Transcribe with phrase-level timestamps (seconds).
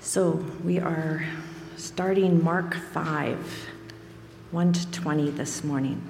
[0.00, 1.24] So we are
[1.76, 3.68] starting Mark 5,
[4.52, 6.00] 1 to 20 this morning.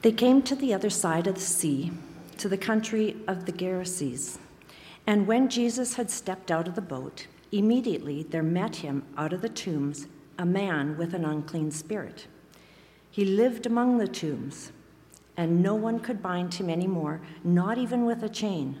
[0.00, 1.92] They came to the other side of the sea,
[2.38, 4.38] to the country of the Gerasenes.
[5.06, 9.42] And when Jesus had stepped out of the boat, immediately there met him out of
[9.42, 10.06] the tombs
[10.38, 12.26] a man with an unclean spirit.
[13.10, 14.72] He lived among the tombs,
[15.36, 18.80] and no one could bind him any more, not even with a chain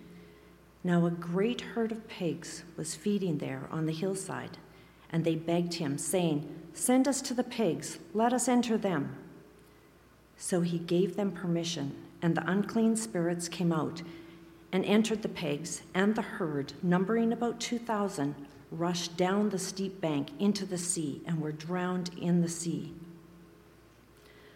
[0.83, 4.57] Now a great herd of pigs was feeding there on the hillside,
[5.11, 9.15] and they begged him, saying, Send us to the pigs, let us enter them.
[10.37, 14.01] So he gave them permission, and the unclean spirits came out
[14.71, 18.33] and entered the pigs, and the herd, numbering about 2,000,
[18.71, 22.93] rushed down the steep bank into the sea and were drowned in the sea.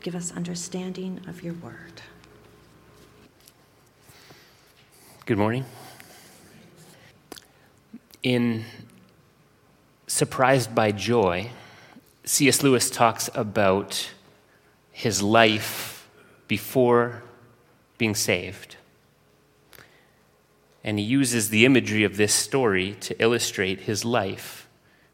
[0.00, 2.00] Give us understanding of your word.
[5.26, 5.66] Good morning.
[8.22, 8.64] In
[10.06, 11.50] Surprised by Joy,
[12.24, 12.62] C.S.
[12.62, 14.10] Lewis talks about
[14.90, 16.08] his life
[16.48, 17.22] before
[17.98, 18.76] being saved.
[20.82, 24.66] And he uses the imagery of this story to illustrate his life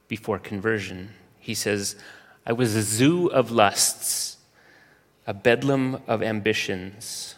[0.06, 1.10] before conversion.
[1.40, 1.96] He says,
[2.46, 4.35] I was a zoo of lusts
[5.26, 7.34] a bedlam of ambitions,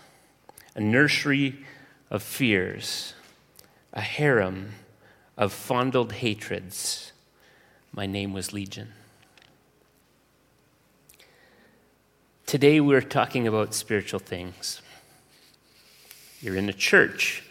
[0.74, 1.64] a nursery
[2.10, 3.14] of fears,
[3.94, 4.72] a harem
[5.38, 7.12] of fondled hatreds.
[7.92, 8.88] My name was Legion.
[12.44, 14.82] Today we're talking about spiritual things.
[16.40, 17.42] You're in a church,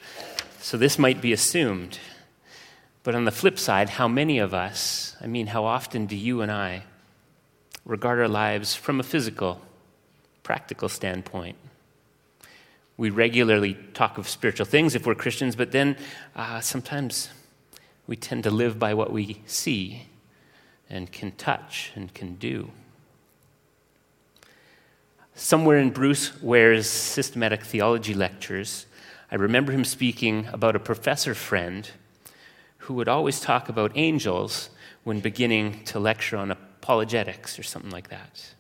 [0.60, 2.00] so this might be assumed.
[3.04, 6.42] But on the flip side, how many of us, I mean, how often do you
[6.42, 6.84] and I
[7.86, 9.62] regard our lives from a physical
[10.48, 11.58] practical standpoint.
[12.96, 15.98] We regularly talk of spiritual things if we're Christians, but then
[16.38, 17.28] uh, sometimes
[18.08, 20.04] we tend to live by what we see
[20.90, 22.72] and can touch and can do.
[25.36, 28.86] Somewhere in Bruce Ware's systematic theology lectures,
[29.30, 31.92] I remember him speaking about a professor friend
[32.78, 34.70] who would always talk about angels
[35.04, 38.54] when beginning to lecture on apologetics or something like that.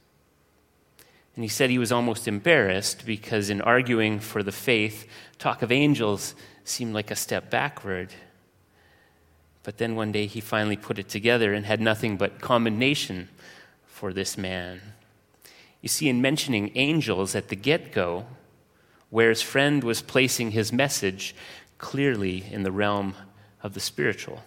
[1.37, 5.07] And he said he was almost embarrassed because, in arguing for the faith,
[5.37, 8.11] talk of angels seemed like a step backward.
[9.61, 13.29] But then one day he finally put it together and had nothing but commendation
[13.85, 14.81] for this man.
[15.83, 18.25] You see, in mentioning angels at the get go,
[19.11, 21.35] where his friend was placing his message
[21.77, 23.13] clearly in the realm
[23.61, 24.41] of the spiritual.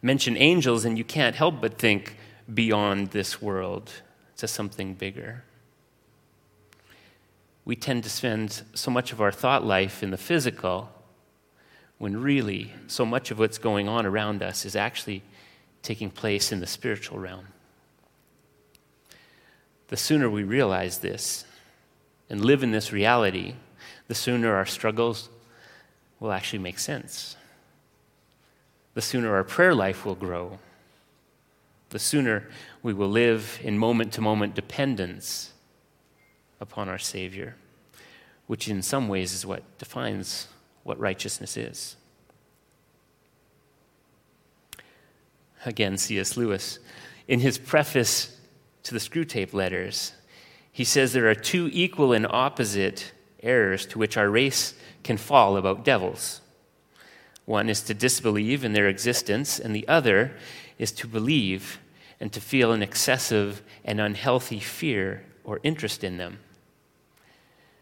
[0.00, 2.16] Mention angels, and you can't help but think
[2.54, 3.90] beyond this world
[4.36, 5.44] to something bigger.
[7.64, 10.90] We tend to spend so much of our thought life in the physical
[11.98, 15.22] when really so much of what's going on around us is actually
[15.82, 17.46] taking place in the spiritual realm.
[19.88, 21.44] the sooner we realize this
[22.28, 23.54] and live in this reality,
[24.08, 25.28] the sooner our struggles
[26.18, 27.36] will actually make sense.
[28.94, 30.58] The sooner our prayer life will grow.
[31.90, 32.48] The sooner
[32.86, 35.52] we will live in moment to moment dependence
[36.60, 37.56] upon our Savior,
[38.46, 40.46] which in some ways is what defines
[40.84, 41.96] what righteousness is.
[45.64, 46.36] Again, C.S.
[46.36, 46.78] Lewis,
[47.26, 48.38] in his preface
[48.84, 50.12] to the Screwtape Letters,
[50.70, 53.10] he says there are two equal and opposite
[53.42, 56.40] errors to which our race can fall about devils.
[57.46, 60.36] One is to disbelieve in their existence, and the other
[60.78, 61.80] is to believe
[62.20, 66.38] and to feel an excessive and unhealthy fear or interest in them.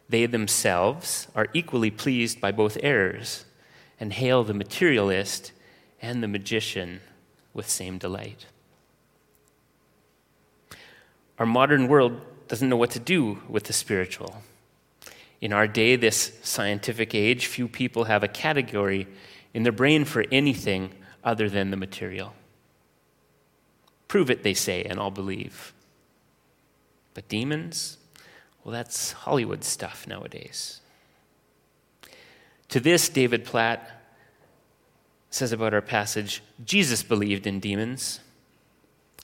[0.09, 3.45] They themselves are equally pleased by both errors
[3.99, 5.53] and hail the materialist
[6.03, 7.01] and the magician
[7.55, 8.47] with same delight.
[11.39, 14.43] Our modern world doesn't know what to do with the spiritual.
[15.41, 19.07] In our day, this scientific age, few people have a category
[19.53, 20.93] in their brain for anything
[21.23, 22.35] other than the material.
[24.15, 25.75] Prove it, they say, and I'll believe.
[27.15, 27.99] But demons?
[28.63, 30.81] Well, that's Hollywood stuff nowadays.
[32.69, 33.91] To this, David Platt
[35.31, 38.21] says about our passage Jesus believed in demons,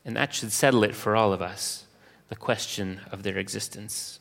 [0.04, 1.84] and that should settle it for all of us
[2.28, 4.19] the question of their existence.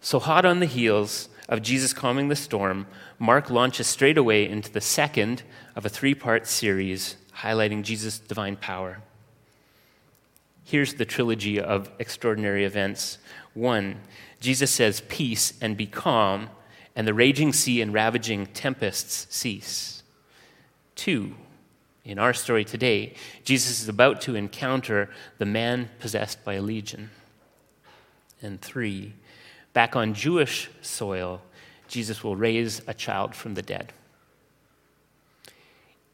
[0.00, 2.86] So, hot on the heels of Jesus calming the storm,
[3.18, 5.42] Mark launches straight away into the second
[5.76, 9.00] of a three part series highlighting Jesus' divine power.
[10.64, 13.18] Here's the trilogy of extraordinary events.
[13.54, 14.00] One,
[14.40, 16.50] Jesus says, Peace and be calm,
[16.94, 20.02] and the raging sea and ravaging tempests cease.
[20.94, 21.34] Two,
[22.04, 27.10] in our story today, Jesus is about to encounter the man possessed by a legion.
[28.40, 29.14] And three,
[29.72, 31.42] back on Jewish soil,
[31.88, 33.92] Jesus will raise a child from the dead.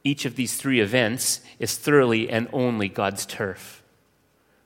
[0.05, 3.83] Each of these three events is thoroughly and only God's turf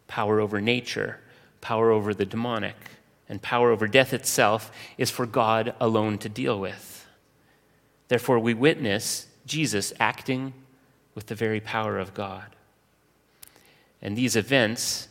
[0.09, 1.19] power over nature,
[1.63, 2.77] power over the demonic,
[3.31, 7.07] and power over death itself is for God alone to deal with.
[8.09, 10.53] Therefore, we witness Jesus acting
[11.15, 12.45] with the very power of God.
[14.03, 15.09] And these events,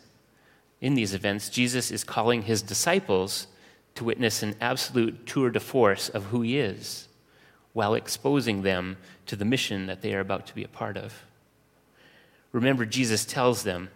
[0.82, 3.48] in these events, Jesus is calling his disciples
[3.96, 7.08] to witness an absolute tour de force of who he is
[7.74, 11.24] while exposing them to the mission that they are about to be a part of.
[12.52, 13.90] Remember, Jesus tells them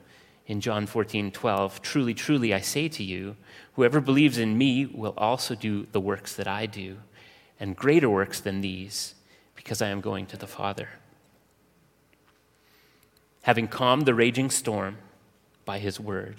[0.47, 3.35] in John 14, 12, Truly, truly, I say to you,
[3.73, 6.97] whoever believes in me will also do the works that I do,
[7.59, 9.15] and greater works than these,
[9.55, 10.89] because I am going to the Father.
[13.41, 14.97] Having calmed the raging storm
[15.65, 16.37] by his word,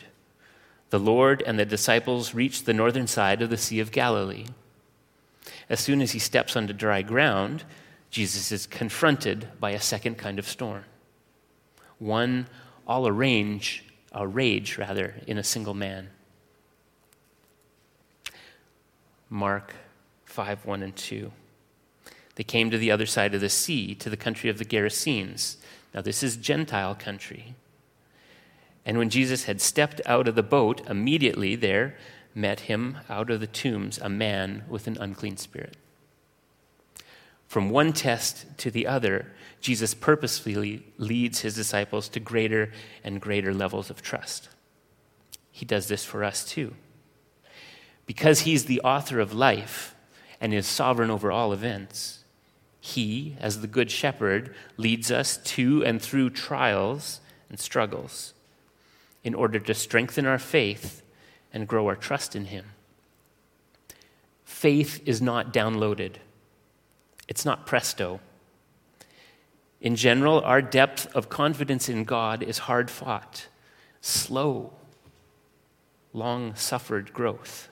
[0.91, 4.47] the Lord and the disciples reached the northern side of the Sea of Galilee.
[5.69, 7.65] As soon as he steps onto dry ground,
[8.11, 10.85] Jesus is confronted by a second kind of storm.
[11.99, 12.47] One
[12.87, 16.11] all arrange a rage, rather, in a single man.
[19.29, 19.75] Mark
[20.25, 21.33] 5 1 and 2.
[22.37, 25.57] They came to the other side of the sea, to the country of the Gerasenes.
[25.95, 27.55] Now, this is Gentile country.
[28.85, 31.97] And when Jesus had stepped out of the boat, immediately there
[32.37, 35.77] met him out of the tombs a man with an unclean spirit.
[37.49, 42.71] From one test to the other, Jesus purposefully leads his disciples to greater
[43.03, 44.51] and greater levels of trust.
[45.51, 46.75] He does this for us too.
[48.05, 49.95] Because he's the author of life
[50.41, 52.25] and is sovereign over all events,
[52.79, 58.35] he, as the Good Shepherd, leads us to and through trials and struggles
[59.25, 61.03] in order to strengthen our faith
[61.57, 62.67] and grow our trust in him.
[64.45, 66.17] Faith is not downloaded,
[67.27, 68.21] it's not presto.
[69.81, 73.47] In general, our depth of confidence in God is hard fought,
[74.01, 74.73] slow,
[76.13, 77.69] long suffered growth.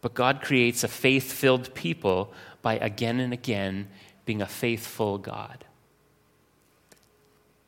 [0.00, 2.32] But God creates a faith filled people
[2.62, 3.88] by again and again
[4.24, 5.64] being a faithful God.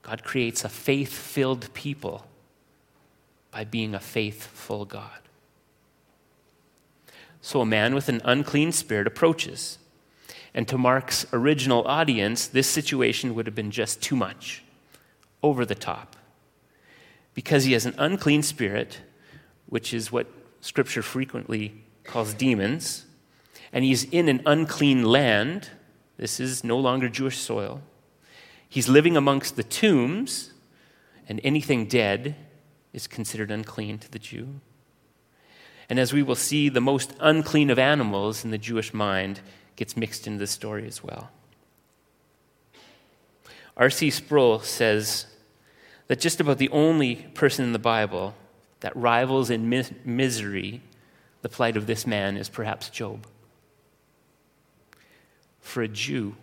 [0.03, 2.25] God creates a faith filled people
[3.51, 5.21] by being a faithful God.
[7.41, 9.79] So a man with an unclean spirit approaches.
[10.55, 14.65] And to Mark's original audience, this situation would have been just too much,
[15.43, 16.17] over the top.
[17.35, 19.01] Because he has an unclean spirit,
[19.67, 20.27] which is what
[20.61, 23.07] Scripture frequently calls demons,
[23.73, 25.71] and he's in an unclean land.
[26.17, 27.83] This is no longer Jewish soil.
[28.69, 30.53] He's living amongst the tombs,
[31.29, 32.35] and anything dead
[32.99, 34.61] is considered unclean to the Jew.
[35.89, 39.39] And as we will see, the most unclean of animals in the Jewish mind
[39.77, 41.31] gets mixed into the story as well.
[43.77, 44.11] R.C.
[44.11, 45.27] Sproul says
[46.09, 48.35] that just about the only person in the Bible
[48.81, 50.83] that rivals in mi- misery
[51.43, 53.29] the plight of this man is perhaps Job.
[55.61, 56.35] For a Jew,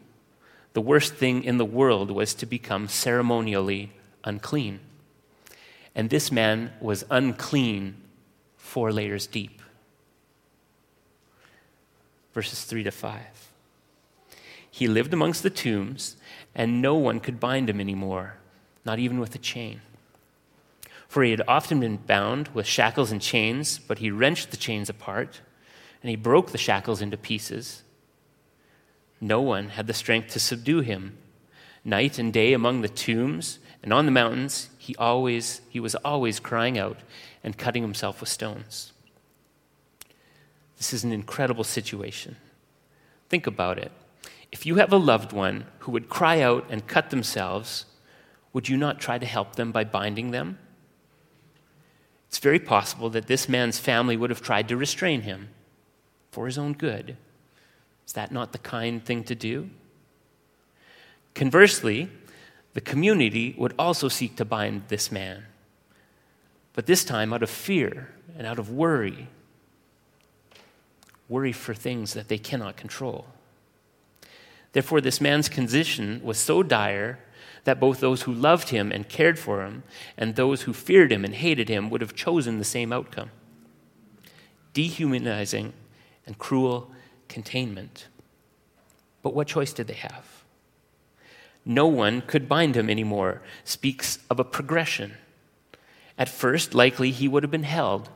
[0.72, 3.92] the worst thing in the world was to become ceremonially
[4.24, 4.80] unclean.
[5.96, 7.96] And this man was unclean
[8.58, 9.62] four layers deep.
[12.34, 13.22] Verses 3 to 5.
[14.70, 16.18] He lived amongst the tombs,
[16.54, 18.36] and no one could bind him anymore,
[18.84, 19.80] not even with a chain.
[21.08, 24.90] For he had often been bound with shackles and chains, but he wrenched the chains
[24.90, 25.40] apart,
[26.04, 27.84] and he broke the shackles into pieces.
[29.22, 31.18] No one had the strength to subdue him.
[31.86, 36.40] Night and day among the tombs and on the mountains, he always he was always
[36.40, 37.00] crying out
[37.44, 38.94] and cutting himself with stones.
[40.78, 42.36] This is an incredible situation.
[43.28, 43.92] Think about it.
[44.52, 47.86] If you have a loved one who would cry out and cut themselves,
[48.54, 50.60] would you not try to help them by binding them?
[52.28, 55.50] It's very possible that this man's family would have tried to restrain him
[56.30, 57.18] for his own good.
[58.06, 59.72] Is that not the kind thing to do?
[61.34, 62.10] Conversely,
[62.76, 65.46] the community would also seek to bind this man,
[66.74, 69.30] but this time out of fear and out of worry.
[71.30, 73.28] Worry for things that they cannot control.
[74.74, 77.18] Therefore, this man's condition was so dire
[77.64, 79.84] that both those who loved him and cared for him
[80.18, 83.32] and those who feared him and hated him would have chosen the same outcome
[84.74, 85.72] dehumanizing
[86.26, 86.92] and cruel
[87.30, 88.10] containment.
[89.24, 90.35] But what choice did they have?
[91.66, 95.14] No one could bind him anymore, speaks of a progression.
[96.18, 98.10] At first, likely he would have been held,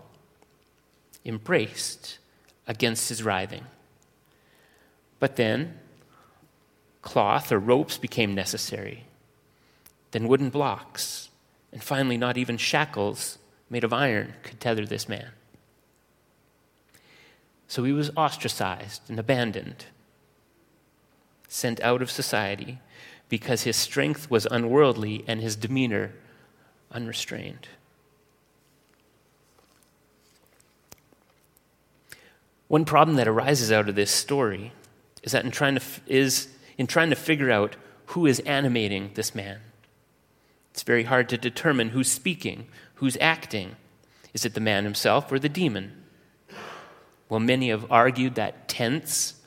[1.25, 2.19] embraced
[2.67, 3.65] against his writhing.
[5.19, 5.79] But then,
[7.01, 9.05] cloth or ropes became necessary
[10.11, 11.29] then wooden blocks,
[11.71, 13.37] and finally, not even shackles
[13.69, 15.29] made of iron could tether this man.
[17.67, 19.85] So he was ostracized and abandoned,
[21.47, 22.79] sent out of society
[23.29, 26.11] because his strength was unworldly and his demeanor
[26.91, 27.67] unrestrained.
[32.67, 34.73] One problem that arises out of this story
[35.23, 37.75] is that in trying to, is in trying to figure out
[38.07, 39.59] who is animating this man.
[40.71, 43.75] It's very hard to determine who's speaking, who's acting.
[44.33, 46.03] Is it the man himself or the demon?
[47.27, 49.38] Well, many have argued that tense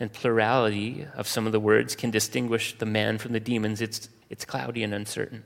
[0.00, 3.80] and plurality of some of the words can distinguish the man from the demons.
[3.80, 5.42] It's, it's cloudy and uncertain.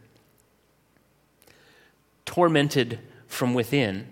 [2.24, 4.06] Tormented from within,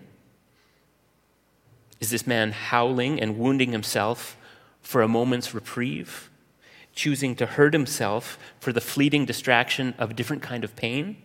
[1.99, 4.35] is this man howling and wounding himself
[4.81, 6.31] for a moment's reprieve?
[6.93, 11.17] choosing to hurt himself for the fleeting distraction of a different kind of pain?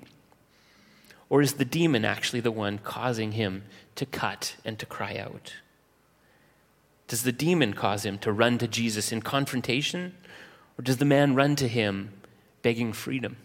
[1.29, 3.65] Or is the demon actually the one causing him
[3.97, 5.55] to cut and to cry out?
[7.09, 10.15] Does the demon cause him to run to Jesus in confrontation?
[10.79, 12.13] Or does the man run to him
[12.63, 13.37] begging freedom?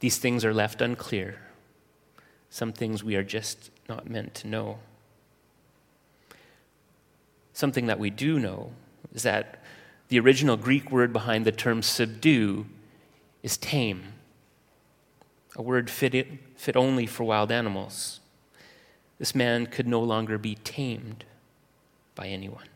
[0.00, 1.38] These things are left unclear.
[2.48, 4.78] Some things we are just not meant to know.
[7.52, 8.72] Something that we do know
[9.14, 9.62] is that
[10.08, 12.66] the original Greek word behind the term subdue
[13.42, 14.02] is tame,
[15.54, 18.20] a word fit, fit only for wild animals.
[19.18, 21.24] This man could no longer be tamed
[22.14, 22.66] by anyone.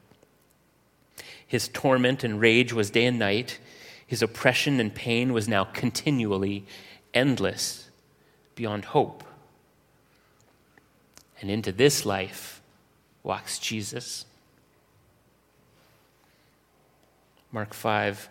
[1.46, 3.58] His torment and rage was day and night.
[4.06, 6.64] His oppression and pain was now continually
[7.12, 7.90] endless,
[8.54, 9.24] beyond hope.
[11.40, 12.60] And into this life
[13.22, 14.24] walks Jesus.
[17.52, 18.28] Mark 5,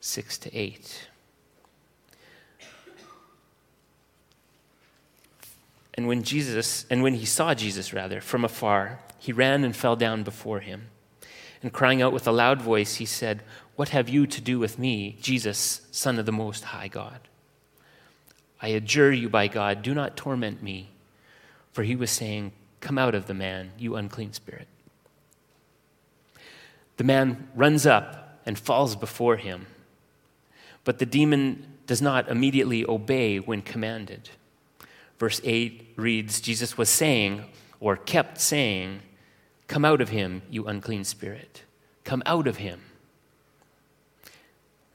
[0.00, 1.08] 6 to 8.
[5.94, 9.96] And when Jesus, and when he saw Jesus, rather, from afar, he ran and fell
[9.96, 10.88] down before him.
[11.62, 13.42] And crying out with a loud voice, he said,
[13.76, 17.20] What have you to do with me, Jesus, Son of the Most High God?
[18.62, 20.88] I adjure you by God, do not torment me.
[21.72, 24.66] For he was saying, Come out of the man, you unclean spirit.
[26.96, 29.66] The man runs up and falls before him.
[30.84, 34.30] But the demon does not immediately obey when commanded.
[35.18, 37.44] Verse 8 reads Jesus was saying,
[37.80, 39.00] or kept saying,
[39.70, 41.62] Come out of him, you unclean spirit.
[42.02, 42.80] Come out of him.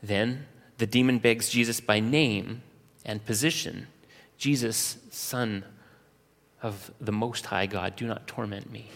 [0.03, 0.47] Then
[0.79, 2.61] the demon begs Jesus by name
[3.05, 3.87] and position
[4.37, 5.63] Jesus, Son
[6.61, 8.89] of the Most High God, do not torment me.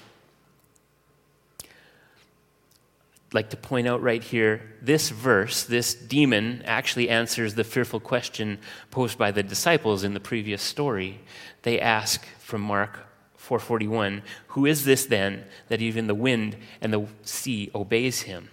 [1.62, 8.02] I'd like to point out right here this verse, this demon actually answers the fearful
[8.02, 8.60] question
[8.92, 11.22] posed by the disciples in the previous story.
[11.62, 13.00] They ask from Mark
[13.50, 18.50] 441 Who is this then that even the wind and the sea obeys him?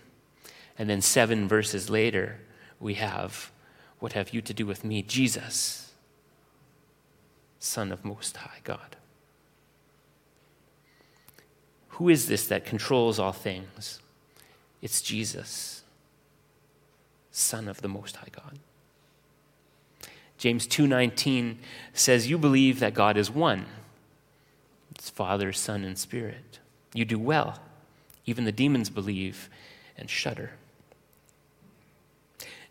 [0.79, 2.41] And then seven verses later,
[2.81, 3.53] we have,
[3.99, 5.03] What have you to do with me?
[5.03, 5.93] Jesus,
[7.59, 8.97] Son of Most High God.
[11.89, 14.01] Who is this that controls all things?
[14.81, 15.83] It's Jesus,
[17.31, 18.59] Son of the Most High God.
[20.39, 21.59] James 2:19
[21.93, 23.67] says you believe that God is one.
[24.97, 26.59] It's Father, Son, and Spirit.
[26.95, 27.61] You do well.
[28.25, 29.51] Even the demons believe
[29.97, 30.53] and shudder.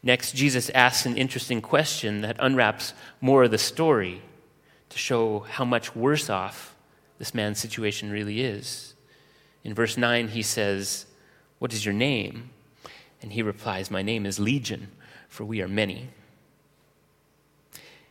[0.01, 4.21] Next, Jesus asks an interesting question that unwraps more of the story
[4.89, 6.75] to show how much worse off
[7.19, 8.95] this man's situation really is.
[9.63, 11.05] In verse 9, he says,
[11.59, 12.49] What is your name?
[13.21, 14.89] And he replies, My name is Legion,
[15.29, 16.09] for we are many.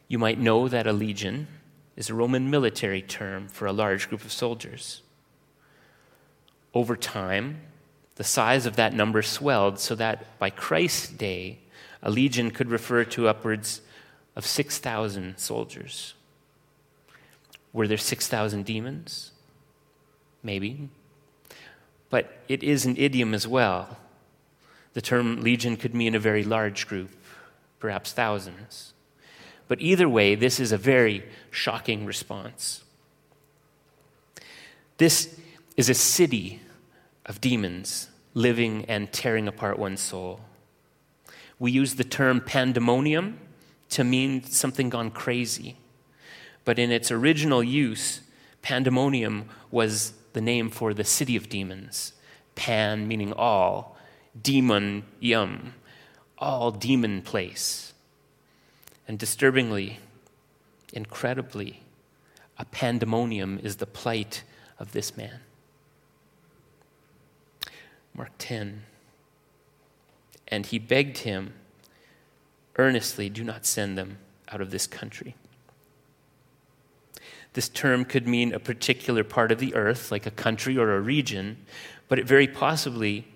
[0.08, 1.48] You might know that a legion
[1.96, 5.02] is a Roman military term for a large group of soldiers.
[6.72, 7.60] Over time,
[8.16, 11.58] the size of that number swelled so that by Christ's day,
[12.02, 13.80] a legion could refer to upwards
[14.36, 16.14] of 6,000 soldiers.
[17.72, 19.32] Were there 6,000 demons?
[20.42, 20.88] Maybe
[22.14, 23.96] but it is an idiom as well.
[24.92, 27.10] The term legion could mean a very large group,
[27.80, 28.93] perhaps thousands.
[29.68, 32.84] But either way, this is a very shocking response.
[34.98, 35.38] This
[35.76, 36.60] is a city
[37.26, 40.40] of demons living and tearing apart one's soul.
[41.58, 43.38] We use the term pandemonium
[43.90, 45.76] to mean something gone crazy.
[46.64, 48.20] But in its original use,
[48.62, 52.12] pandemonium was the name for the city of demons.
[52.54, 53.96] Pan meaning all,
[54.40, 55.74] demon yum,
[56.38, 57.93] all demon place.
[59.06, 59.98] And disturbingly,
[60.92, 61.82] incredibly,
[62.58, 64.42] a pandemonium is the plight
[64.78, 65.40] of this man.
[68.14, 68.82] Mark 10.
[70.48, 71.54] And he begged him
[72.76, 75.34] earnestly, do not send them out of this country.
[77.54, 81.00] This term could mean a particular part of the earth, like a country or a
[81.00, 81.56] region,
[82.08, 83.26] but it very possibly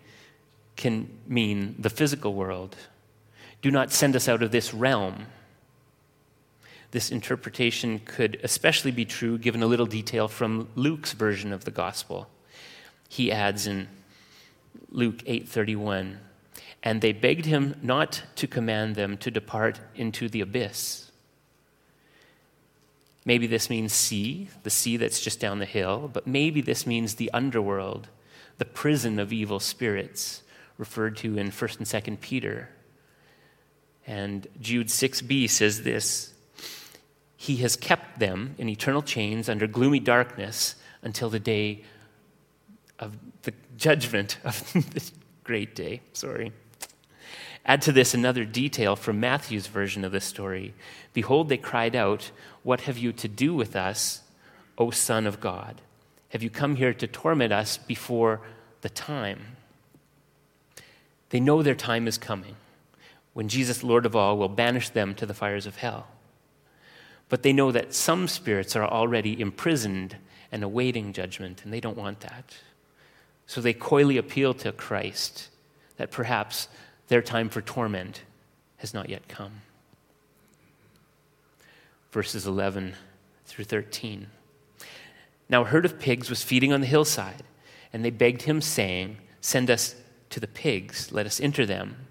[0.76, 2.76] can mean the physical world.
[3.62, 5.26] Do not send us out of this realm.
[6.90, 11.70] This interpretation could especially be true given a little detail from Luke's version of the
[11.70, 12.28] gospel.
[13.08, 13.88] He adds in
[14.90, 16.18] Luke 8:31,
[16.82, 21.10] and they begged him not to command them to depart into the abyss.
[23.24, 27.14] Maybe this means sea, the sea that's just down the hill, but maybe this means
[27.14, 28.08] the underworld,
[28.56, 30.42] the prison of evil spirits,
[30.78, 32.70] referred to in 1st and 2nd Peter.
[34.06, 36.32] And Jude 6b says this
[37.40, 41.84] He has kept them in eternal chains under gloomy darkness until the day
[42.98, 45.12] of the judgment of this
[45.44, 46.00] great day.
[46.12, 46.52] Sorry.
[47.64, 50.74] Add to this another detail from Matthew's version of the story.
[51.12, 52.32] Behold, they cried out,
[52.64, 54.22] What have you to do with us,
[54.76, 55.80] O Son of God?
[56.30, 58.40] Have you come here to torment us before
[58.80, 59.56] the time?
[61.30, 62.56] They know their time is coming
[63.32, 66.08] when Jesus, Lord of all, will banish them to the fires of hell.
[67.28, 70.16] But they know that some spirits are already imprisoned
[70.50, 72.56] and awaiting judgment, and they don't want that.
[73.46, 75.48] So they coyly appeal to Christ
[75.96, 76.68] that perhaps
[77.08, 78.22] their time for torment
[78.78, 79.62] has not yet come.
[82.12, 82.94] Verses 11
[83.46, 84.28] through 13.
[85.48, 87.42] Now, a herd of pigs was feeding on the hillside,
[87.92, 89.94] and they begged him, saying, Send us
[90.30, 92.06] to the pigs, let us enter them.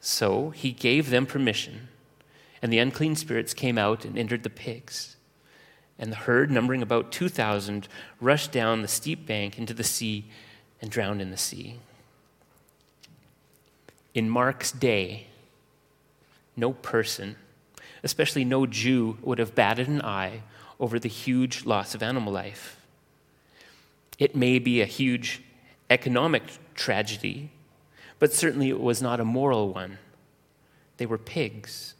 [0.00, 1.88] So he gave them permission,
[2.62, 5.16] and the unclean spirits came out and entered the pigs.
[5.98, 7.88] And the herd, numbering about 2,000,
[8.20, 10.24] rushed down the steep bank into the sea
[10.80, 11.78] and drowned in the sea.
[14.14, 15.26] In Mark's day,
[16.56, 17.36] no person,
[18.02, 20.42] especially no Jew, would have batted an eye
[20.78, 22.80] over the huge loss of animal life.
[24.18, 25.42] It may be a huge
[25.88, 26.42] economic
[26.74, 27.50] tragedy,
[28.18, 29.98] but certainly it was not a moral one.
[30.96, 31.94] They were pigs.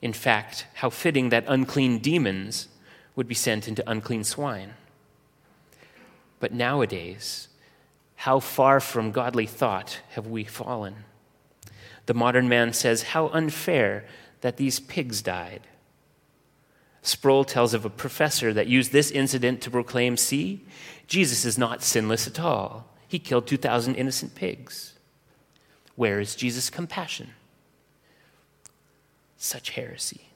[0.00, 2.68] In fact, how fitting that unclean demons
[3.16, 4.74] would be sent into unclean swine.
[6.38, 7.48] But nowadays,
[8.14, 11.04] how far from godly thought have we fallen?
[12.06, 14.04] The modern man says, How unfair
[14.40, 15.66] that these pigs died.
[17.02, 20.64] Sproul tells of a professor that used this incident to proclaim see,
[21.06, 22.86] Jesus is not sinless at all.
[23.08, 24.94] He killed 2,000 innocent pigs.
[25.96, 27.30] Where is Jesus' compassion?
[29.38, 30.28] Such heresy.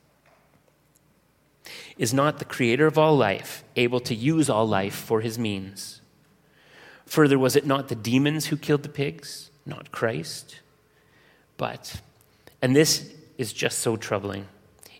[1.99, 6.01] Is not the creator of all life able to use all life for his means?
[7.05, 10.61] Further, was it not the demons who killed the pigs, not Christ?
[11.57, 12.01] But,
[12.63, 14.47] and this is just so troubling,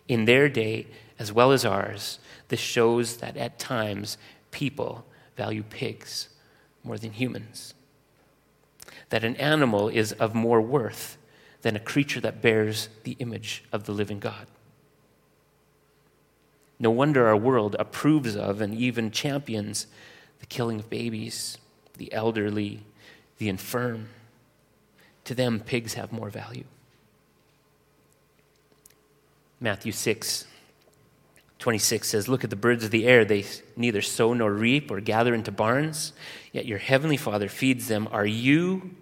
[0.07, 0.87] in their day
[1.17, 4.17] as well as ours, this shows that at times
[4.51, 6.29] people value pigs
[6.83, 7.73] more than humans.
[9.09, 11.17] That an animal is of more worth
[11.63, 14.47] than a creature that bears the image of the living God.
[16.77, 19.87] No wonder our world approves of and even champions
[20.39, 21.57] the killing of babies,
[21.97, 22.81] the elderly,
[23.37, 24.09] the infirm.
[25.23, 26.65] To them, pigs have more value.
[29.59, 30.45] Matthew 6
[31.59, 33.23] 26 says, Look at the birds of the air.
[33.23, 33.45] They
[33.77, 36.11] neither sow nor reap or gather into barns,
[36.51, 38.09] yet your heavenly Father feeds them.
[38.11, 38.95] Are you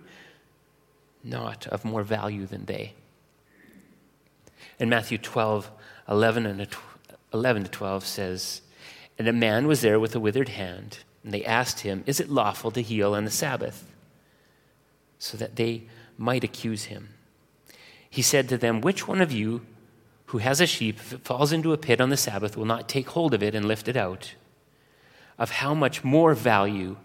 [1.23, 2.93] not of more value than they?
[4.79, 5.69] And Matthew 12,
[6.09, 6.67] 11, and
[7.33, 8.61] 11 to 12 says,
[9.17, 12.29] And a man was there with a withered hand, and they asked him, Is it
[12.29, 13.85] lawful to heal on the Sabbath?
[15.19, 15.83] So that they
[16.17, 17.09] might accuse him.
[18.09, 19.61] He said to them, Which one of you
[20.31, 22.87] who has a sheep, if it falls into a pit on the Sabbath, will not
[22.87, 24.33] take hold of it and lift it out.
[25.37, 26.95] Of how much more value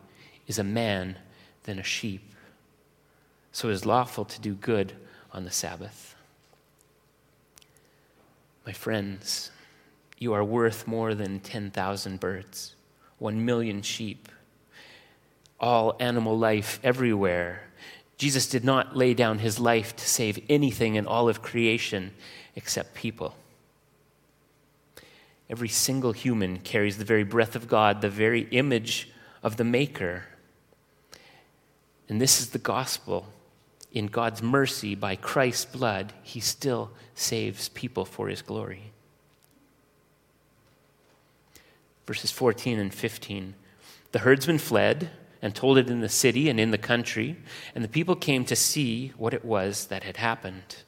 [0.47, 1.19] is a man
[1.65, 2.23] than a sheep?
[3.57, 4.93] So it is lawful to do good
[5.33, 6.15] on the Sabbath.
[8.67, 9.51] My friends,
[10.19, 12.75] you are worth more than 10,000 birds,
[13.19, 14.29] 1 million sheep,
[15.59, 17.63] all animal life everywhere.
[18.19, 22.13] Jesus did not lay down his life to save anything in all of creation
[22.57, 23.35] except people.
[25.49, 29.11] Every single human carries the very breath of God, the very image
[29.43, 30.25] of the Maker.
[32.07, 33.29] And this is the gospel.
[33.97, 38.93] In God's mercy, by Christ's blood, He still saves people for His glory.
[42.07, 43.55] Verses 14 and 15
[44.13, 45.09] The herdsmen fled
[45.41, 47.39] and told it in the city and in the country,
[47.75, 50.83] and the people came to see what it was that had happened.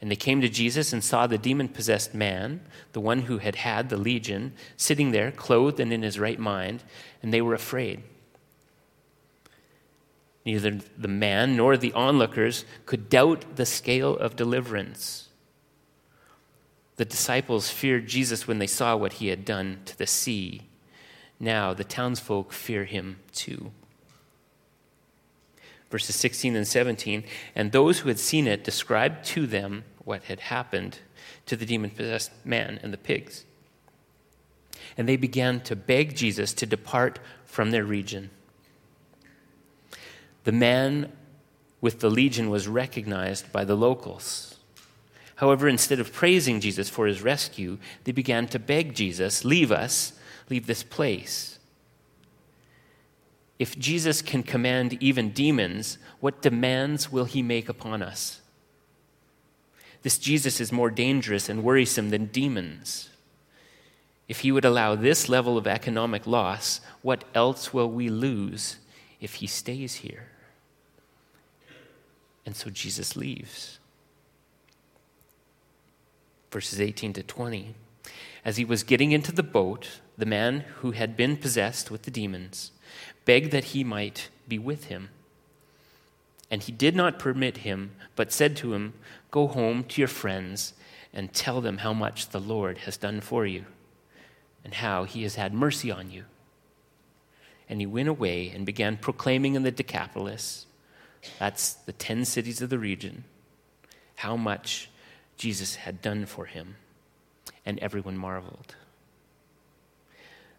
[0.00, 2.60] And they came to Jesus and saw the demon possessed man,
[2.92, 6.84] the one who had had the legion, sitting there, clothed and in his right mind,
[7.24, 8.04] and they were afraid.
[10.44, 15.28] Neither the man nor the onlookers could doubt the scale of deliverance.
[16.96, 20.62] The disciples feared Jesus when they saw what he had done to the sea.
[21.38, 23.72] Now the townsfolk fear him too.
[25.90, 27.24] Verses 16 and 17
[27.54, 30.98] And those who had seen it described to them what had happened
[31.46, 33.44] to the demon possessed man and the pigs.
[34.96, 38.30] And they began to beg Jesus to depart from their region.
[40.44, 41.12] The man
[41.80, 44.56] with the legion was recognized by the locals.
[45.36, 50.12] However, instead of praising Jesus for his rescue, they began to beg Jesus, Leave us,
[50.50, 51.58] leave this place.
[53.58, 58.40] If Jesus can command even demons, what demands will he make upon us?
[60.02, 63.10] This Jesus is more dangerous and worrisome than demons.
[64.28, 68.76] If he would allow this level of economic loss, what else will we lose
[69.20, 70.29] if he stays here?
[72.44, 73.78] And so Jesus leaves.
[76.50, 77.74] Verses 18 to 20.
[78.44, 82.10] As he was getting into the boat, the man who had been possessed with the
[82.10, 82.72] demons
[83.24, 85.10] begged that he might be with him.
[86.50, 88.94] And he did not permit him, but said to him,
[89.30, 90.74] Go home to your friends
[91.12, 93.66] and tell them how much the Lord has done for you
[94.64, 96.24] and how he has had mercy on you.
[97.68, 100.66] And he went away and began proclaiming in the Decapolis,
[101.38, 103.24] that's the 10 cities of the region,
[104.16, 104.90] how much
[105.36, 106.76] Jesus had done for him.
[107.66, 108.74] And everyone marveled.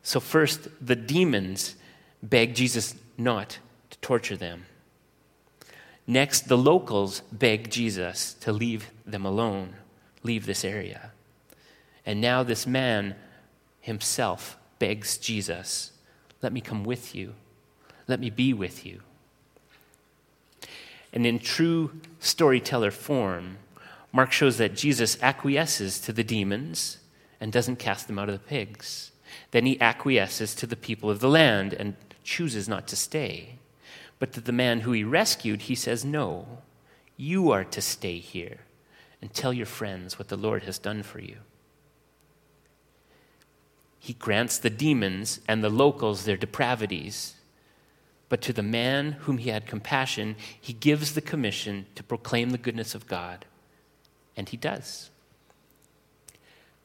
[0.04, 1.76] So, first, the demons
[2.24, 4.66] begged Jesus not to torture them.
[6.08, 9.76] Next, the locals beg Jesus to leave them alone,
[10.24, 11.12] leave this area.
[12.06, 13.16] And now this man
[13.80, 15.92] himself begs Jesus,
[16.42, 17.36] Let me come with you,
[18.08, 19.02] let me be with you.
[21.14, 23.58] And in true storyteller form,
[24.12, 26.98] Mark shows that Jesus acquiesces to the demons
[27.40, 29.12] and doesn't cast them out of the pigs.
[29.52, 33.56] Then he acquiesces to the people of the land and chooses not to stay.
[34.20, 36.60] But to the man who he rescued, he says, No,
[37.18, 38.60] you are to stay here
[39.22, 41.38] and tell your friends what the Lord has done for you.
[44.04, 47.36] he grants the demons and the locals their depravities.
[48.32, 52.58] But to the man whom he had compassion, he gives the commission to proclaim the
[52.58, 53.44] goodness of God.
[54.38, 55.10] And he does.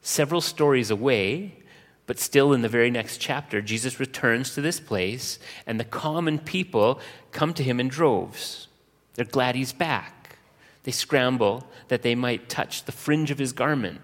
[0.02, 1.58] Several stories away,
[2.06, 6.40] but still in the very next chapter, Jesus returns to this place, and the common
[6.40, 6.98] people
[7.30, 8.66] come to him in droves.
[9.14, 10.38] They're glad he's back.
[10.82, 14.00] They scramble that they might touch the fringe of his garment,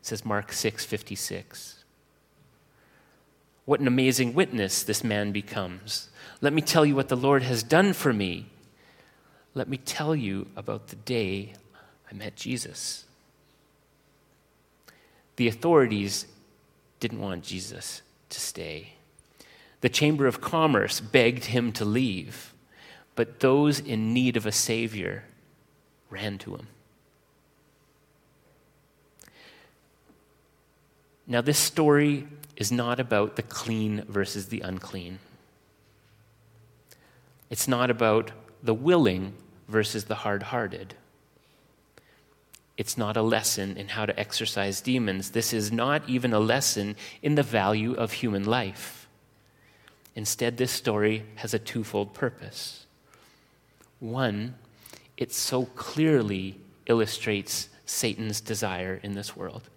[0.00, 1.82] says Mark 6 56.
[3.64, 6.10] What an amazing witness this man becomes.
[6.44, 8.44] Let me tell you what the Lord has done for me.
[9.54, 11.54] Let me tell you about the day
[12.10, 13.06] I met Jesus.
[15.36, 16.26] The authorities
[17.00, 18.92] didn't want Jesus to stay.
[19.80, 22.52] The Chamber of Commerce begged him to leave,
[23.14, 25.24] but those in need of a Savior
[26.10, 26.66] ran to him.
[31.26, 35.20] Now, this story is not about the clean versus the unclean.
[37.50, 39.34] It's not about the willing
[39.68, 40.94] versus the hard hearted.
[42.76, 45.30] It's not a lesson in how to exorcise demons.
[45.30, 49.08] This is not even a lesson in the value of human life.
[50.16, 52.86] Instead, this story has a twofold purpose.
[54.00, 54.54] One,
[55.16, 59.68] it so clearly illustrates Satan's desire in this world.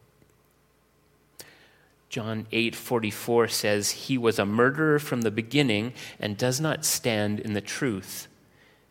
[2.18, 7.54] John 8:44 says he was a murderer from the beginning and does not stand in
[7.54, 8.28] the truth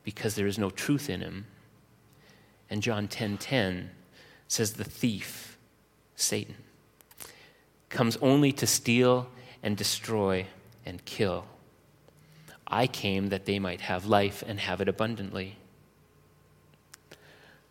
[0.04, 1.46] because there is no truth in him.
[2.70, 3.90] And John 10:10
[4.46, 5.58] says the thief,
[6.14, 6.54] Satan,
[7.88, 9.28] comes only to steal
[9.60, 10.46] and destroy
[10.84, 11.46] and kill.
[12.64, 15.56] I came that they might have life and have it abundantly.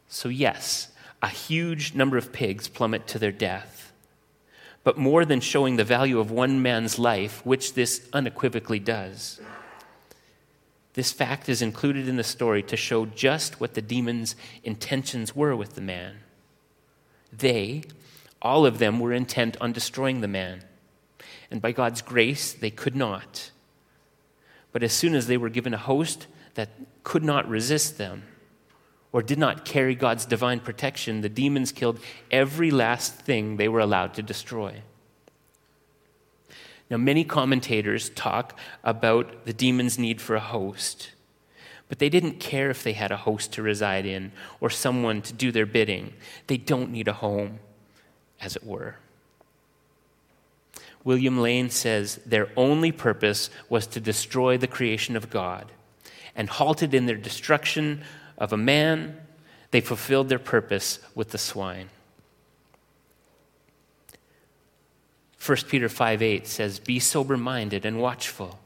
[0.09, 0.89] So, yes,
[1.21, 3.85] a huge number of pigs plummet to their death
[4.85, 9.41] but more than showing the value of one man's life, which this unequivocally does.
[10.93, 15.55] This fact is included in the story to show just what the demon's intentions were
[15.55, 16.17] with the man.
[17.33, 17.81] They,
[18.43, 20.63] all of them, were intent on destroying the man.
[21.49, 23.49] And by God's grace, they could not.
[24.71, 26.69] But as soon as they were given a host that
[27.03, 28.21] could not resist them,
[29.15, 32.01] or did not carry God's divine protection, the demons killed
[32.31, 34.81] every last thing they were allowed to destroy.
[36.89, 41.11] Now, many commentators talk about the demons' need for a host,
[41.87, 45.31] but they didn't care if they had a host to reside in or someone to
[45.31, 46.11] do their bidding.
[46.47, 47.59] They don't need a home,
[48.41, 48.97] as it were.
[51.05, 55.71] William Lane says their only purpose was to destroy the creation of God,
[56.35, 58.03] and halted in their destruction
[58.37, 59.17] of a man,
[59.71, 61.89] they fulfilled their purpose with the swine.
[65.45, 68.59] 1 Peter 5 8 says, Be sober minded and watchful.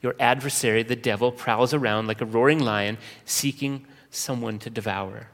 [0.00, 5.28] Your adversary, the devil, prowls around like a roaring lion seeking someone to devour.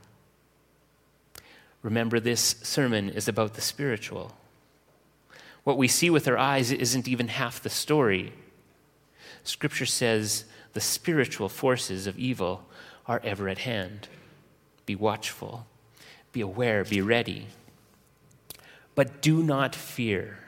[1.83, 4.37] Remember, this sermon is about the spiritual.
[5.65, 8.33] What we see with our eyes isn't even half the story.
[9.45, 12.67] Scripture says the spiritual forces of evil
[13.11, 14.07] are ever at hand.
[14.87, 15.67] Be watchful,
[16.31, 17.49] be aware, be ready.
[18.95, 20.39] But do not fear,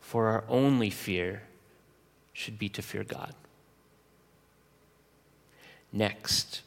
[0.00, 1.44] for our only fear
[2.32, 3.36] should be to fear God.
[5.92, 6.62] Next,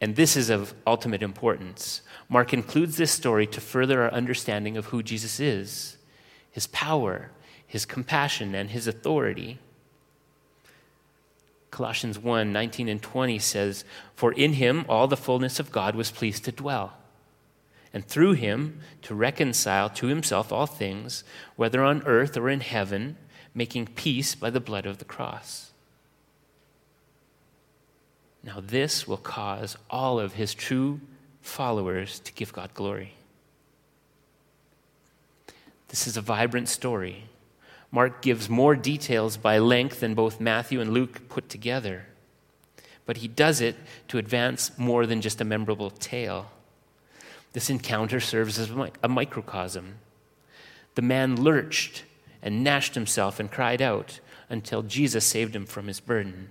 [0.00, 4.86] and this is of ultimate importance, Mark includes this story to further our understanding of
[4.86, 5.96] who Jesus is,
[6.48, 7.32] his power,
[7.66, 9.58] his compassion, and his authority.
[11.70, 16.10] Colossians 1 19 and 20 says, For in him all the fullness of God was
[16.10, 16.94] pleased to dwell,
[17.92, 21.24] and through him to reconcile to himself all things,
[21.56, 23.16] whether on earth or in heaven,
[23.54, 25.70] making peace by the blood of the cross.
[28.42, 31.00] Now, this will cause all of his true
[31.42, 33.14] followers to give God glory.
[35.88, 37.24] This is a vibrant story
[37.90, 42.06] Mark gives more details by length than both Matthew and Luke put together.
[43.06, 43.76] But he does it
[44.08, 46.50] to advance more than just a memorable tale.
[47.54, 48.70] This encounter serves as
[49.02, 49.94] a microcosm.
[50.94, 52.04] The man lurched
[52.42, 54.20] and gnashed himself and cried out
[54.50, 56.50] until Jesus saved him from his burden.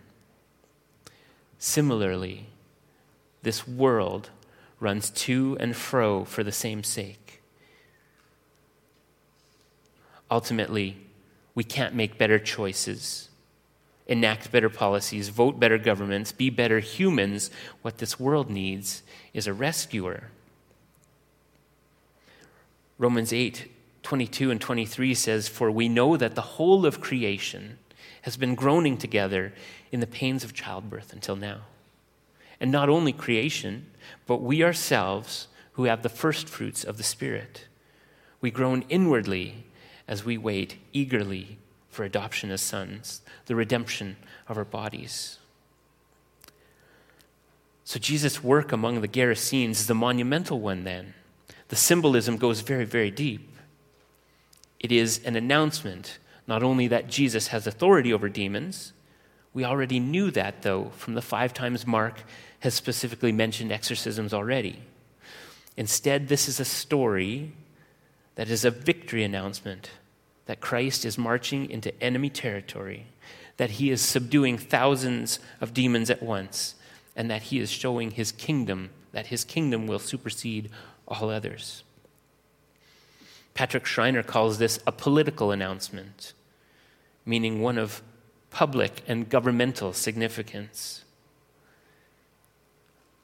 [1.60, 2.48] Similarly,
[3.44, 4.30] this world
[4.80, 7.42] runs to and fro for the same sake.
[10.30, 10.98] Ultimately,
[11.58, 13.30] we can't make better choices,
[14.06, 17.50] enact better policies, vote better governments, be better humans.
[17.82, 19.02] What this world needs
[19.34, 20.30] is a rescuer.
[23.00, 23.72] Romans 8
[24.04, 27.80] 22 and 23 says, For we know that the whole of creation
[28.22, 29.52] has been groaning together
[29.92, 31.62] in the pains of childbirth until now.
[32.60, 33.88] And not only creation,
[34.28, 37.66] but we ourselves who have the first fruits of the Spirit.
[38.42, 39.66] We groan inwardly
[40.08, 41.58] as we wait eagerly
[41.90, 44.18] for adoption as sons, the redemption
[44.48, 45.40] of our bodies.
[47.84, 51.14] So, Jesus' work among the Gerasenes is a monumental one, then.
[51.70, 53.50] The symbolism goes very, very deep.
[54.80, 58.94] It is an announcement not only that Jesus has authority over demons,
[59.54, 62.24] we already knew that, though, from the five times Mark
[62.60, 64.82] has specifically mentioned exorcisms already.
[65.76, 67.54] Instead, this is a story
[68.38, 69.90] that is a victory announcement
[70.46, 73.08] that Christ is marching into enemy territory,
[73.58, 76.76] that he is subduing thousands of demons at once,
[77.16, 80.70] and that he is showing his kingdom, that his kingdom will supersede
[81.08, 81.84] all others.
[83.56, 86.34] Patrick Schreiner calls this a political announcement,
[87.26, 88.04] meaning one of
[88.52, 91.04] public and governmental significance.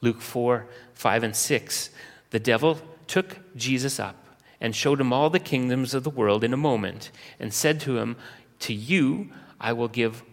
[0.02, 1.90] Luke 4 5 and 6.
[2.32, 4.23] The devil took Jesus up
[4.64, 7.98] and showed him all the kingdoms of the world in a moment, and said to
[7.98, 8.16] him,
[8.60, 10.24] To you I will give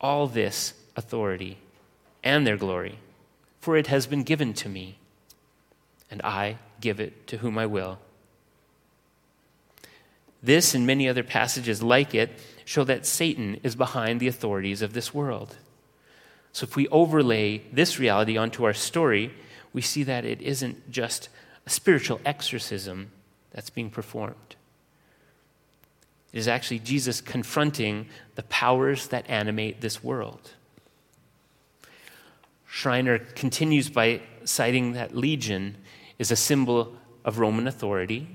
[0.00, 1.58] all this authority
[2.22, 3.00] and their glory,
[3.60, 4.96] for it has been given to me,
[6.08, 7.98] and I give it to whom I will.
[10.40, 12.30] This and many other passages like it
[12.64, 15.56] show that Satan is behind the authorities of this world.
[16.52, 19.34] So if we overlay this reality onto our story,
[19.72, 21.28] we see that it isn't just
[21.66, 23.10] a spiritual exorcism
[23.52, 24.56] that's being performed.
[26.32, 30.52] It is actually Jesus confronting the powers that animate this world.
[32.66, 35.76] Schreiner continues by citing that legion
[36.18, 38.28] is a symbol of Roman authority.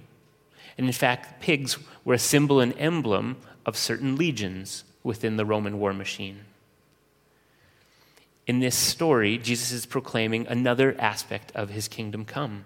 [0.78, 5.80] And in fact, pigs were a symbol and emblem of certain legions within the Roman
[5.80, 6.42] war machine.
[8.46, 12.66] In this story, Jesus is proclaiming another aspect of his kingdom come.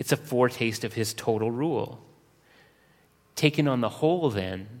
[0.00, 2.00] It's a foretaste of his total rule.
[3.36, 4.80] Taken on the whole, then,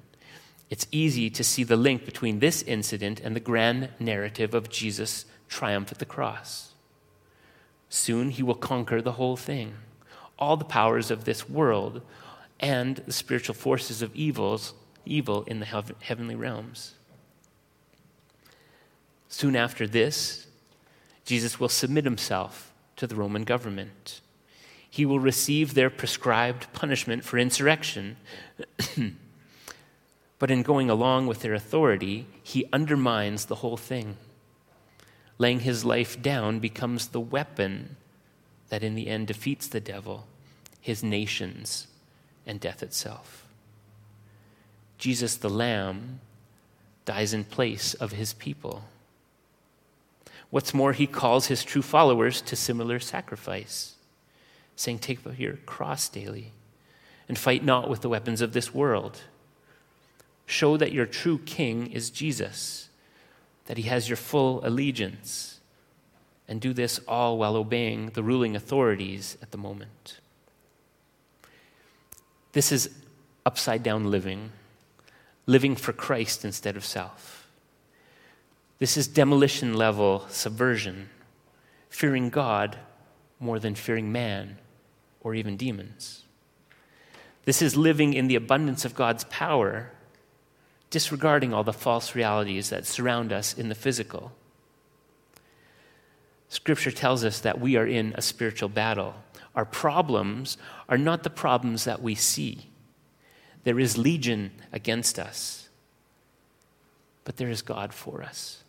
[0.70, 5.26] it's easy to see the link between this incident and the grand narrative of Jesus'
[5.46, 6.72] triumph at the cross.
[7.90, 9.74] Soon he will conquer the whole thing,
[10.38, 12.00] all the powers of this world
[12.58, 14.72] and the spiritual forces of evils,
[15.04, 16.94] evil in the heavenly realms.
[19.28, 20.46] Soon after this,
[21.26, 24.22] Jesus will submit himself to the Roman government.
[24.90, 28.16] He will receive their prescribed punishment for insurrection.
[30.38, 34.16] but in going along with their authority, he undermines the whole thing.
[35.38, 37.96] Laying his life down becomes the weapon
[38.68, 40.26] that in the end defeats the devil,
[40.80, 41.86] his nations,
[42.46, 43.46] and death itself.
[44.98, 46.20] Jesus the Lamb
[47.04, 48.84] dies in place of his people.
[50.50, 53.94] What's more, he calls his true followers to similar sacrifice,
[54.80, 56.52] saying, Take up your cross daily
[57.28, 59.20] and fight not with the weapons of this world.
[60.46, 62.88] Show that your true king is Jesus,
[63.66, 65.60] that he has your full allegiance,
[66.48, 70.18] and do this all while obeying the ruling authorities at the moment.
[72.52, 72.90] This is
[73.44, 74.50] upside down living,
[75.46, 77.48] living for Christ instead of self.
[78.78, 81.10] This is demolition level subversion,
[81.90, 82.78] fearing God
[83.38, 84.56] more than fearing man
[85.20, 86.24] or even demons.
[87.44, 89.92] This is living in the abundance of God's power,
[90.90, 94.32] disregarding all the false realities that surround us in the physical.
[96.48, 99.14] Scripture tells us that we are in a spiritual battle.
[99.54, 100.56] Our problems
[100.88, 102.66] are not the problems that we see.
[103.64, 105.68] There is legion against us,
[107.24, 108.64] but there is God for us.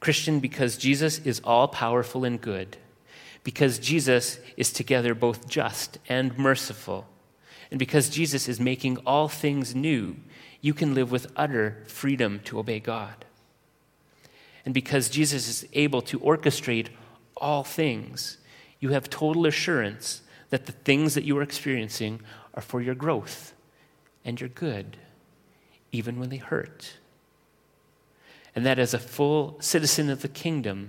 [0.00, 2.76] Christian, because Jesus is all powerful and good,
[3.46, 7.06] because Jesus is together both just and merciful,
[7.70, 10.16] and because Jesus is making all things new,
[10.60, 13.24] you can live with utter freedom to obey God.
[14.64, 16.88] And because Jesus is able to orchestrate
[17.36, 18.38] all things,
[18.80, 22.22] you have total assurance that the things that you are experiencing
[22.54, 23.54] are for your growth
[24.24, 24.96] and your good,
[25.92, 26.96] even when they hurt
[28.56, 30.88] and that as a full citizen of the kingdom,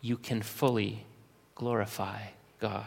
[0.00, 1.04] you can fully
[1.54, 2.20] glorify
[2.60, 2.86] God.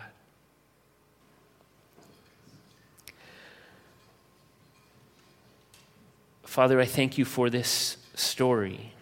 [6.43, 8.93] Father, I thank you for this story.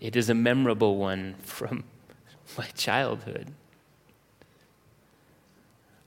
[0.00, 1.84] It is a memorable one from
[2.58, 3.48] my childhood.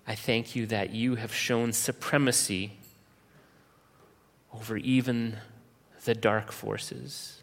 [0.08, 2.78] I thank you that you have shown supremacy
[4.54, 5.38] over even
[6.06, 7.39] the dark forces.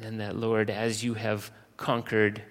[0.00, 2.42] And that, Lord, as you have conquered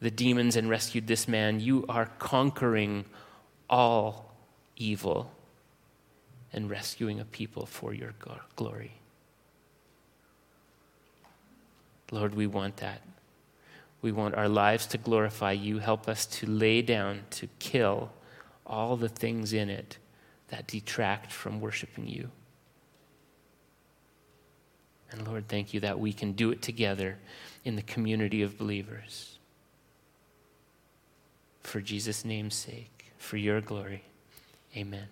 [0.00, 3.04] the demons and rescued this man, you are conquering
[3.68, 4.32] all
[4.76, 5.32] evil
[6.52, 8.14] and rescuing a people for your
[8.56, 8.92] glory.
[12.10, 13.02] Lord, we want that.
[14.00, 15.80] We want our lives to glorify you.
[15.80, 18.10] Help us to lay down, to kill
[18.64, 19.98] all the things in it
[20.48, 22.30] that detract from worshiping you.
[25.10, 27.18] And Lord, thank you that we can do it together
[27.64, 29.38] in the community of believers.
[31.62, 34.04] For Jesus' name's sake, for your glory.
[34.76, 35.08] Amen.